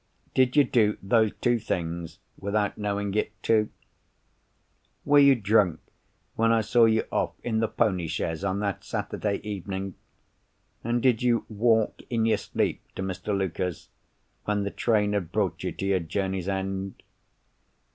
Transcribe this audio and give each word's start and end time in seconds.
Did 0.33 0.55
you 0.55 0.63
do 0.63 0.97
those 1.03 1.31
two 1.41 1.59
things, 1.59 2.17
without 2.39 2.75
knowing 2.75 3.13
it, 3.13 3.33
too? 3.43 3.69
Were 5.05 5.19
you 5.19 5.35
drunk 5.35 5.79
when 6.35 6.51
I 6.51 6.61
saw 6.61 6.85
you 6.85 7.03
off 7.11 7.35
in 7.43 7.59
the 7.59 7.67
pony 7.67 8.07
chaise 8.07 8.43
on 8.43 8.61
that 8.61 8.83
Saturday 8.83 9.35
evening? 9.43 9.93
And 10.83 11.03
did 11.03 11.21
you 11.21 11.45
walk 11.49 12.01
in 12.09 12.25
your 12.25 12.37
sleep 12.39 12.81
to 12.95 13.03
Mr. 13.03 13.37
Luker's, 13.37 13.89
when 14.45 14.63
the 14.63 14.71
train 14.71 15.13
had 15.13 15.31
brought 15.31 15.63
you 15.63 15.71
to 15.73 15.85
your 15.85 15.99
journey's 15.99 16.47
end? 16.49 17.03